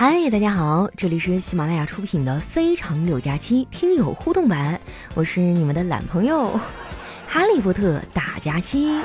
[0.00, 4.80] 嗨，大家好，这里是喜马拉雅出品的《非常六加七》听友互动版，
[5.14, 6.58] 我是你们的懒朋友
[7.28, 8.98] 哈利波特大假期。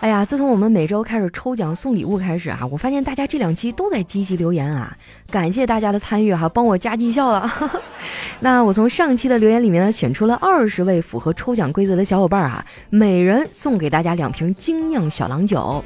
[0.00, 4.94] 哎呀，自从我们每周开始抽奖送礼物开始啊，我发现大家这两期都在积极留言啊，
[5.30, 7.50] 感谢大家的参与哈，帮我加绩效了。
[8.40, 15.82] 那我从上期的留言里面呢，选出了二十位符合抽奖规则的小伙伴啊，每人送给大家两瓶精酿小郎酒。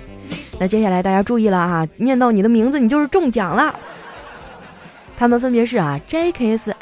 [0.59, 3.79] 那接下来大家注意了啊，念到你的名字，你就是中奖了。
[5.17, 6.75] 他们分别是啊，JKSLOWF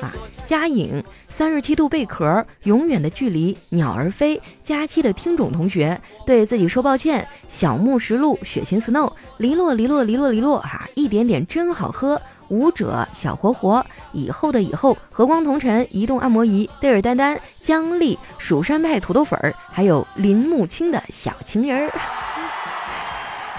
[0.00, 0.12] 啊，
[0.46, 1.02] 嘉颖。
[1.28, 7.26] 三十七度贝壳，永远的距离，鸟儿飞，佳期的听众同学对自己说抱歉。
[7.48, 12.22] 小木石路，雪心 snow，离落离落离落离落哈，一点点真好喝。
[12.48, 21.92] 舞者小活活，以后的以后，和光同尘，移动按摩仪，嘚儿丹丹，姜丽，蜀山派土豆粉儿，还有林木青的小情人儿。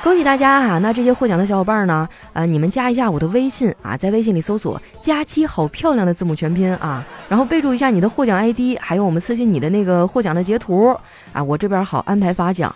[0.03, 0.77] 恭喜大家哈！
[0.77, 2.07] 那这些获奖的小伙伴呢？
[2.33, 10.95] 呃，你们加一下我的微信啊，在微信里搜索“佳期好漂亮”的字母全拼啊，然后备注一下你的获奖 ID，还有我们私信你的那个获奖的截图
[11.33, 12.71] 啊，我这边好安排发奖。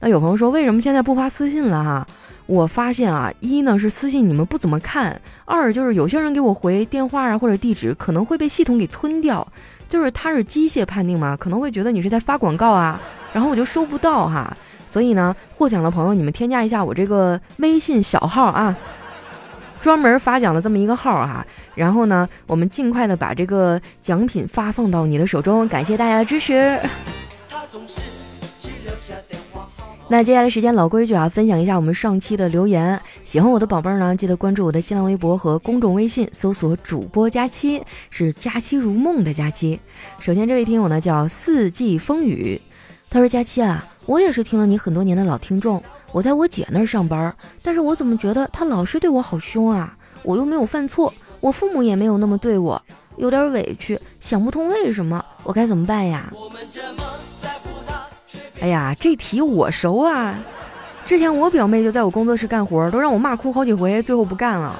[0.00, 2.06] 那有朋友说，为什么现在不发私信了哈？
[2.46, 9.46] 我发现啊，一呢是私信你们不怎么看，二就是有些人给我回电话啊或者地址可能会被系统给吞掉，
[9.88, 13.00] 就是它是机械判定嘛，可能会觉得你是在发广告啊，
[13.32, 14.56] 然后我就收不到哈。
[14.86, 18.76] 所以呢，获奖的朋友，你们添加一下我这个微信小号啊，
[19.80, 21.44] 专门发奖的这么一个号啊。
[21.74, 26.78] 然后呢，我们尽快的把这个奖品发放到你的手中，感谢大家的支持。
[30.08, 33.00] 那接下来时间老规矩啊，分享一下我们上期的留言。
[33.24, 39.80] 喜欢我的宝贝儿呢，记得关注我的新浪微博和公众微信，搜索主播佳期，是佳期如梦的佳期。
[40.20, 42.60] 首先这位听友呢叫四季风雨，
[43.10, 43.84] 他说佳期啊。
[44.06, 49.98] 我也是听了你很多年的老听众，我在我姐那儿上班，但是我怎么觉得她老是对我好凶啊？
[50.22, 52.80] 我又没有犯错，我父母也没有那么对我，
[53.16, 56.32] 有点委屈，想不通为什么，我该怎么办呀？
[58.60, 60.34] 哎呀，这题我熟啊，
[61.04, 64.74] 之前我表妹就在我工作室干活，都让我骂哭好几回，最后不干了。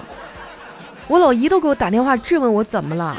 [1.09, 3.17] 我老姨都给我打电话质问我怎么了。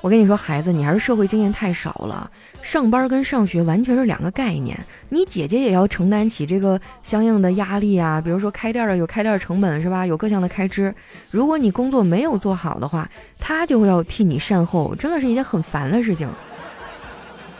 [0.00, 2.30] 我跟你说，孩子，你还是社会经验太少了。
[2.62, 4.78] 上班跟上学完全是两个概念。
[5.08, 10.06] 你姐姐也要承担起这个相应的压力啊，比如说开店的有开店成本是吧？
[10.06, 10.94] 有各项的开支。
[11.32, 16.28] 如果你工作没有做好的话，她就会要替你善后，真的是一件很烦的事情。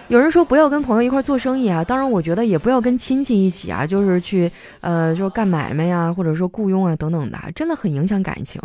[0.08, 8.58] 有人说不要跟朋友一块做生意啊，当然我觉得也不要跟亲戚一起啊，就是去呃，就是干买卖呀，或者说雇佣啊等等的，真的很影响感情。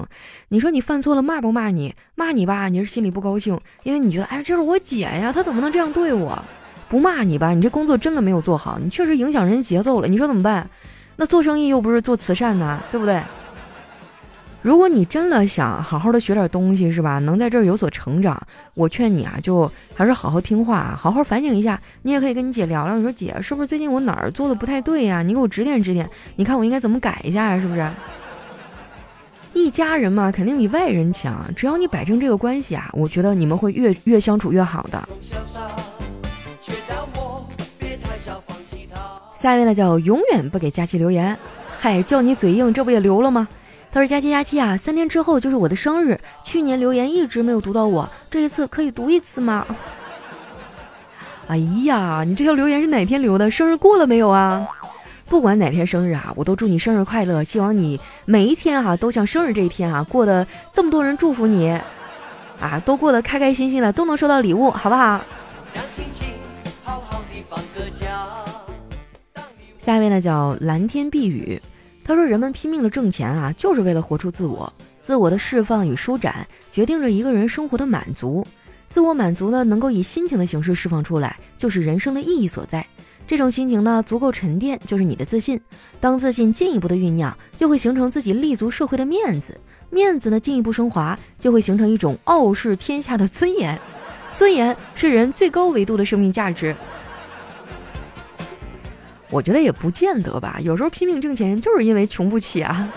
[0.47, 1.93] 你说你犯错了骂不骂你？
[2.15, 6.41] 骂你吧，你是心里不高兴，因为你觉得哎，这是我姐呀，她怎么能这样对我？
[6.87, 10.07] 不骂你吧，你这工作真的没有做好，你确实影响人家节奏了。
[10.07, 10.69] 你说怎么办？
[11.17, 13.21] 那做生意又不是做慈善的，对不对？
[14.63, 17.19] 如果你真的想好好的学点东西，是吧？
[17.19, 18.41] 能在这儿有所成长，
[18.73, 21.79] 我劝你啊，就还是好好听话，好好反省一下。
[22.03, 25.21] 你也可以跟你姐聊聊，你说姐，是不是最近我哪儿做的不太对呀？
[25.21, 27.59] 你给我指点指点，你看我应该怎么改一下呀？
[27.59, 27.85] 是不是？
[29.53, 31.43] 一家人嘛，肯定比外人强。
[31.57, 35.09] 只要你摆正这个关系啊，我觉得你们会越越相处越好的。
[39.35, 41.37] 下一位呢，叫永远不给佳琪留言。
[41.77, 43.45] 嗨，叫你嘴硬，这不也留了吗？
[43.93, 46.19] 他说：“佳期佳期啊，三天之后就是我的生日。
[46.43, 49.67] 去年留言一直没有读到我，这一次可以读一次吗？”
[51.47, 53.51] 哎呀，你这条留言是哪天留的？
[53.51, 54.67] 生日过了没有啊？
[55.27, 57.43] 不管哪天生日啊，我都祝你生日快乐。
[57.43, 61.69] 希望你每一天哈都像生日这一天啊过得这么多人祝福你
[62.59, 65.21] 啊，都过得开开心心的，都能收到礼物，好不好？
[69.79, 71.61] 下一位呢叫蓝天碧雨。
[72.05, 74.71] 他说：“人们拼命的挣钱啊，就是为了活出自我。
[75.01, 78.45] 自我的释放与舒展，决定着一个人生活的满足。
[78.89, 82.85] 自我满足呢，能够以心情的形式释放出来，就是人生的意义所在。
[83.25, 85.59] 这种心情呢，足够沉淀，就是你的自信。
[85.99, 89.57] 当自信进一步的酝酿，就会形成自己立足社会的面子。
[89.89, 93.79] 面子呢，进一步升华，就会形成一种傲视天下的尊严。
[94.37, 96.75] 尊严是人最高维度的生命价值。”
[99.33, 102.87] 我觉得也不见得吧，有时候拼命挣钱就是因为穷不起啊。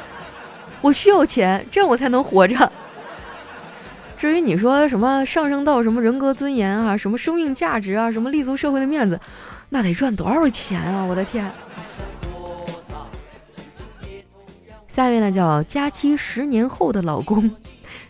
[0.82, 2.70] 我需要钱，这样我才能活着。
[4.18, 9.18] 至于你说什么上升到什么人格尊严啊，什么生命价值啊，什么立足社会的面子，
[9.70, 11.02] 那得赚多少钱啊！
[11.04, 11.50] 我的天。
[14.88, 17.50] 下一位呢叫佳期十年后的老公，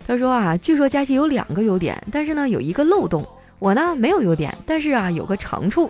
[0.04, 3.24] 他说啊，据说佳期有两个优点，但是呢有一个漏洞。
[3.60, 5.88] 我呢没有优点，但是啊有个长处。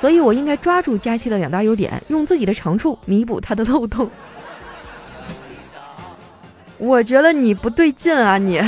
[0.00, 4.10] 所以我应该抓住佳期的两大优点，用自己的长处弥补他的漏洞。
[6.78, 8.60] 我觉得你不对劲啊，你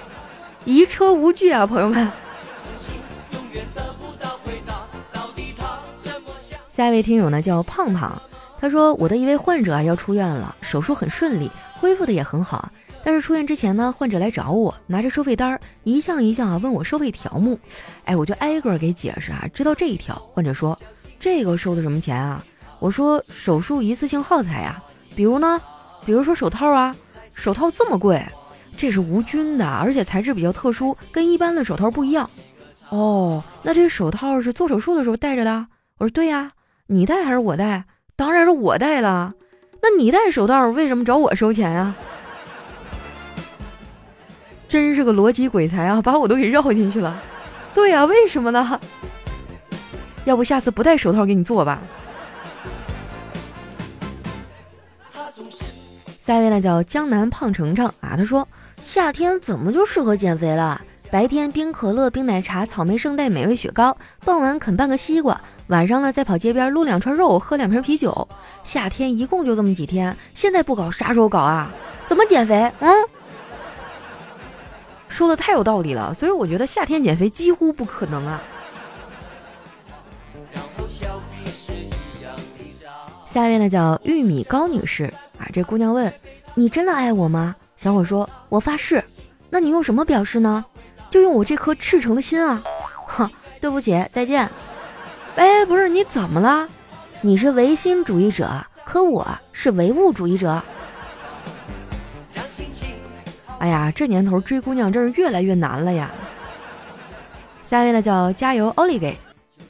[0.64, 2.10] 移车无惧啊，朋友们。
[6.70, 8.20] 下一位听友呢叫胖胖，
[8.58, 12.70] 他说我的一位患者啊要出院了，手术很顺利，恢复的也很好。
[13.04, 17.58] 但是出院之前呢，患者来找我，拿着收费单儿，一项一项啊问我收费条目。
[18.04, 19.44] 哎，我就挨个给解释啊。
[19.52, 20.78] 知道这一条，患者说
[21.18, 22.44] 这个收的什么钱啊？
[22.78, 24.82] 我说手术一次性耗材呀，
[25.14, 25.60] 比如呢，
[26.04, 26.94] 比如说手套啊，
[27.34, 28.24] 手套这么贵，
[28.76, 32.28] 这是无菌的，而且材质比较特殊，跟一般的手套不一样。
[32.88, 35.66] 哦，那这手套是做手术的时候戴着的？
[35.98, 36.52] 我说对呀，
[36.86, 37.84] 你戴还是我戴？
[38.16, 39.34] 当然是我戴了。
[39.80, 41.96] 那你戴手套为什么找我收钱啊？
[44.72, 47.22] 真是个逻辑鬼才啊，把我都给绕进去了。
[47.74, 48.80] 对呀，为什么呢？
[50.24, 51.82] 要不下次不戴手套给你做吧。
[56.22, 58.48] 下一位呢叫江南胖程程啊，他说
[58.82, 60.80] 夏天怎么就适合减肥了？
[61.10, 63.94] 白天冰可乐、冰奶茶、草莓圣代、美味雪糕，
[64.24, 68.26] 傍晚啃半个西瓜，晚上呢再跑街边撸两串肉，喝两瓶啤酒。
[68.64, 71.70] 夏天一共就这么几天，现在不搞啥时候搞啊？
[72.08, 72.72] 怎么减肥？
[72.80, 72.90] 嗯？
[75.22, 78.42] 说的太有道理了，所以我觉得夏天减肥几乎不可能啊。
[83.30, 85.04] 下一位呢叫玉米高女士
[85.38, 86.12] 啊，这姑娘问
[86.56, 89.04] ：“你真的爱我吗？”小伙说：“我发誓。”
[89.48, 90.64] 那你用什么表示呢？
[91.08, 92.60] 就用我这颗赤诚的心啊！
[93.06, 93.30] 哼，
[93.60, 94.50] 对不起，再见。
[95.36, 96.68] 哎，不是你怎么了？
[97.20, 100.60] 你是唯心主义者，可我是唯物主义者。
[103.62, 106.10] 哎呀，这年头追姑娘真是越来越难了呀！
[107.64, 109.16] 下一位呢叫加油奥利给，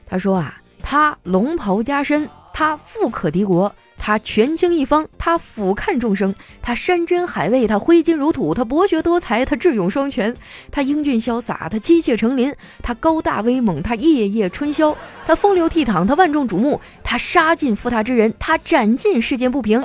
[0.06, 10.34] 他说啊，他龙袍加身，他富可敌国，他权倾一方，他俯瞰众生，他山珍海味，他挥金如土，他博学多才，他智勇双全，
[10.70, 12.50] 他英俊潇洒，他妻妾成林，
[12.82, 14.96] 他高大威猛，他夜夜春宵，
[15.26, 19.84] 他风流倜傥，他万众瞩目，他杀尽负他之人，他斩尽世间不平，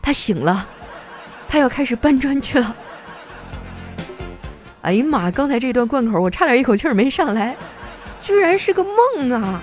[0.00, 0.68] 他醒了，
[1.48, 2.76] 他要开始搬砖去了。
[4.82, 5.30] 哎呀妈！
[5.30, 7.54] 刚才这段贯口，我差点一口气儿没上来，
[8.22, 9.62] 居然是个梦啊！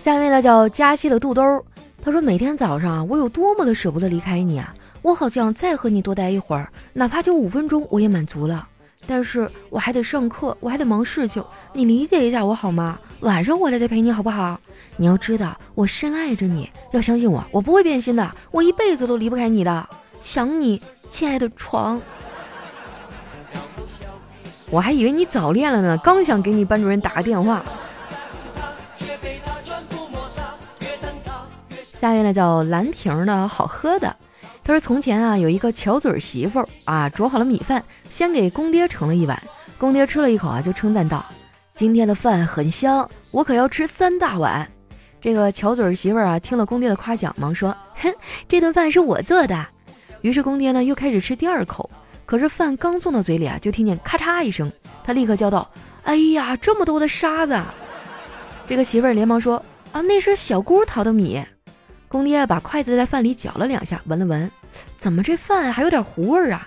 [0.00, 1.64] 下面呢叫佳西的肚兜，
[2.02, 4.74] 他说每天早上我有多么的舍不得离开你啊！
[5.00, 8.66] 我好想再和你多待一会儿，哪怕就五分钟，我也满足了。
[9.06, 12.98] 但是我还得上课，我还得忙事情，你理解一下我好吗？
[13.20, 14.58] 晚上回来再陪你好不好？
[14.96, 19.88] 你要知道，我深爱着你，要相信我，我不会变心的，我一辈子都离不开你的。
[20.24, 22.00] 想你，亲爱的床。
[24.70, 27.62] 我还以为你早恋了呢，刚想给你班主任打个电话。
[32.00, 34.16] 下面呢叫蓝瓶的好喝的，
[34.64, 39.40] 他说从前啊有一个巧嘴媳妇儿啊，煮好了米饭，先给公爹盛了一碗，
[39.78, 41.24] 公爹吃了一口啊，就称赞道
[41.76, 44.66] ：“今天的饭很香，我可要吃三大碗。”
[45.20, 48.12] 这个巧嘴媳妇儿啊听了公爹的夸奖，忙说：“哼，
[48.48, 49.66] 这顿饭是我做的。”
[50.24, 51.90] 于是公爹呢又开始吃第二口，
[52.24, 54.72] 可是饭刚送到嘴里啊，就听见咔嚓一声，
[55.04, 55.70] 他立刻叫道
[56.02, 57.62] ：“哎呀，这么多的沙子！”
[58.66, 59.62] 这个媳妇儿连忙说
[59.92, 61.44] ：“啊，那是小姑淘的米。”
[62.08, 64.50] 公爹把筷子在饭里搅了两下，闻了闻，
[64.96, 66.66] 怎么这饭还有点糊味儿啊？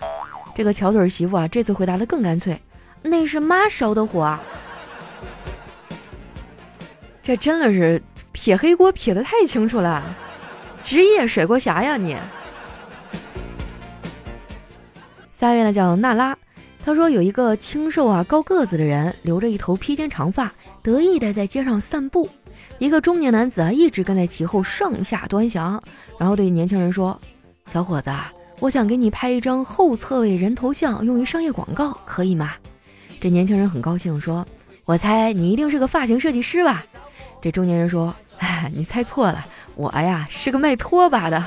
[0.55, 2.61] 这个巧嘴媳妇啊，这次回答的更干脆
[3.01, 4.37] ：“那是妈烧的火。”
[7.25, 7.99] 这真的是
[8.31, 10.15] 撇黑锅撇的太清楚了，
[10.83, 12.15] 职业甩锅侠呀你！
[15.39, 16.36] 下一位呢叫娜拉，
[16.84, 20.51] 她说有一个清瘦啊高个子的人，留着一头披肩长发，
[20.82, 22.27] 得意的在街上散步。
[22.79, 25.79] 一个中年男子啊一直跟在其后，上下端详，
[26.17, 27.15] 然后对年轻人说
[27.72, 28.10] ：“小伙子，
[28.60, 32.53] 我想给你拍一张后侧位人头像，用于商业广告，可以吗？”
[33.22, 34.44] 这年轻人很高兴，说
[34.86, 36.84] ：“我猜你一定是个发型设计师吧？”
[37.44, 41.44] 这中年人说：“哎，你猜错了，我呀是个卖拖把的。”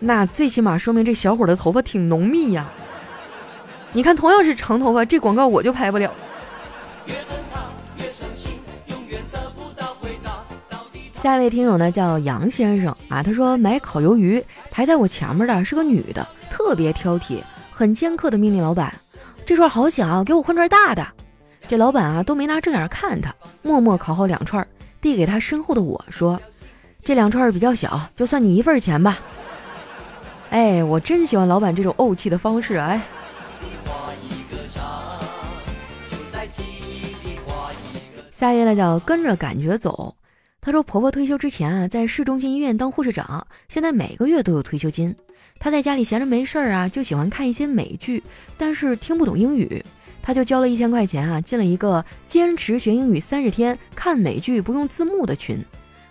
[0.00, 2.66] 那最起码说明这小伙的头发挺浓密呀。
[3.92, 6.10] 你看，同样是长头发，这广告我就拍不了。
[11.22, 18.94] 下一位听友呢叫杨先生啊，他说买烤鱿鱼排在我前面的是个女的，特别挑剔，很尖刻的命令老板
[19.44, 21.06] ：“这串好小，给我换串大的。”
[21.68, 24.66] 这老板啊都没拿正眼看他，默默烤好两串，
[25.02, 26.40] 递给他身后的我说
[27.04, 29.18] ：“这两串比较小，就算你一份钱吧。”
[30.50, 33.00] 哎，我真喜欢老板这种怄气的方式，哎。
[38.32, 40.14] 下一位呢叫跟着感觉走。
[40.60, 45.14] 她说婆婆退休之前啊，在市中心医院当护士长，现在每个月都有退休金。
[45.60, 48.20] 她在家里闲着没事儿啊，就喜欢看一些美剧，
[48.58, 49.84] 但是听不懂英语，
[50.20, 55.64] 她就交了一千块钱啊，进了一个坚持学英语三十天看美剧不用字幕的群。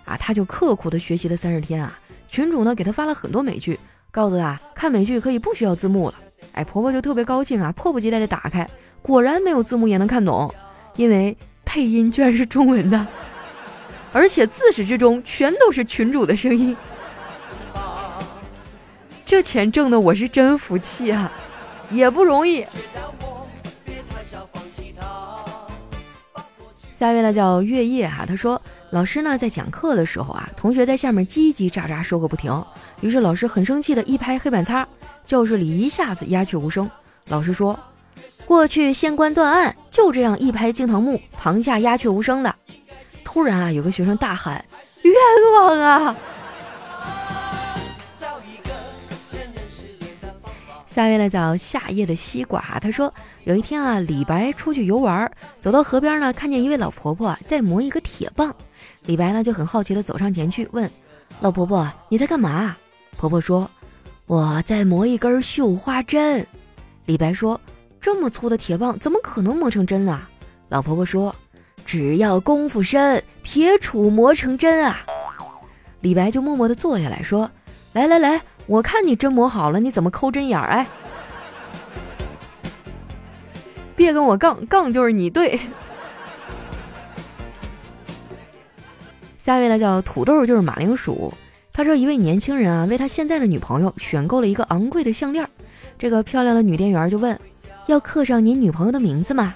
[0.06, 3.80] 啊，她就刻苦的学习了三十天啊，群主呢给她发了很多美剧，
[4.12, 6.16] 告诉她看美剧可以不需要字幕了。
[6.54, 8.68] 哎，婆婆就特别高兴啊，迫不及待的打开，
[9.02, 10.54] 果然没有字幕也能看懂，
[10.96, 13.08] 因为配音居然是中文的。
[14.12, 16.76] 而且自始至终全都是群主的声音，
[19.24, 21.32] 这钱挣的我是真服气啊，
[21.92, 22.66] 也不容易。
[26.98, 28.60] 下一位呢叫月夜哈，他说
[28.92, 32.66] 老师呢在讲课的时候啊，同学在下面叽叽喳喳说个不停，
[33.02, 34.88] 于是老师很生气的一拍黑板擦，
[35.24, 36.90] 教室里一下子鸦雀无声。
[37.28, 37.80] 老师说，
[38.46, 42.56] 过去县官断案就这样一拍惊堂木，堂下鸦雀无声的。
[43.24, 44.66] 突然啊，有个学生大喊
[45.06, 45.14] ：“冤
[45.54, 46.16] 枉啊！”
[50.90, 55.32] 下一位呢叫夏夜的西瓜，他说有一天啊，李白出去游玩，
[55.62, 58.54] 走到河边呢，看见一位老婆婆在磨一个铁棒。
[59.10, 60.88] 李白呢就很好奇的走上前去问
[61.42, 62.78] 老婆婆：“你在干嘛？”
[63.18, 63.68] 婆婆说
[64.28, 66.46] ：“我在磨一根绣花针。”
[67.08, 67.60] 李白说
[68.00, 70.30] ：“这么粗的铁棒怎么可能磨成针啊？”
[70.70, 71.36] 老婆婆说。
[71.88, 75.04] 只要功夫深，铁杵磨成针啊！
[76.02, 77.50] 李白就默默的坐下来说
[77.94, 80.68] ：“来来来，我看你针磨好了，你怎么抠针眼儿？
[80.68, 80.88] 哎，
[83.98, 85.60] 别跟我杠，杠就是你对。”
[89.50, 91.34] 下一位呢叫土豆，就是马铃薯。
[91.74, 95.50] 他说，一位年轻人啊，为他现在的女朋友选购了一个昂贵的项链。
[95.98, 97.36] 这个漂亮的女店员就问
[97.90, 99.56] ：“要刻上您女朋友的名字吗？”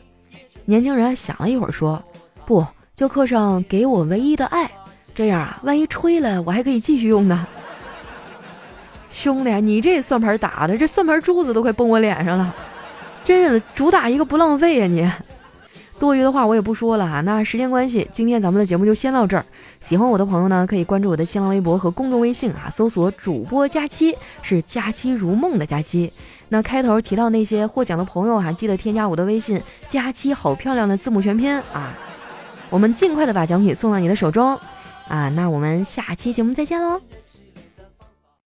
[0.66, 2.04] 年轻人想了一会儿说。
[2.44, 4.68] 不，就刻上给我唯一的爱，
[5.14, 7.46] 这样啊，万一吹了，我还可以继续用呢。
[9.12, 12.52] 兄弟，你这算盘打的，这算盘珠子都快崩我脸上了，
[13.24, 14.88] 真是主打一个不浪费呀！
[14.88, 15.08] 你
[16.00, 17.22] 多余的话我也不说了哈。
[17.22, 19.46] 那时间关系，今天咱们的节目就先到这儿。
[19.80, 26.12] 喜欢我的朋友呢，可以关注我的新浪微博和公众微信啊，搜索主播佳期，是佳期如梦的佳期。
[26.50, 31.98] 那开头提到那些获奖的朋友哈，记得添加我的微信佳期，好漂亮的字母全拼啊。
[32.70, 34.60] 我们尽快的把奖品送到你的手中，
[35.08, 37.00] 啊，那我们下期节目再见喽。